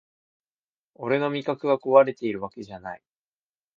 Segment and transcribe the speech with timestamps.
[0.95, 3.03] 俺の味覚がこわれてるわけじゃない